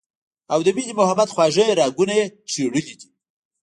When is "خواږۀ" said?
1.31-1.65